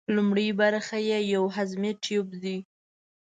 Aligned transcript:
لومړۍ 0.15 0.47
برخه 0.61 0.97
یې 1.09 1.19
یو 1.33 1.43
هضمي 1.55 1.91
تیوپ 2.03 2.29
دی. 2.43 2.57